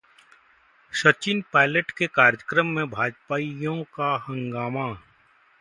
[0.93, 4.91] सचिन पायलट के कार्यक्रम में भाजपाईयों का हंगामा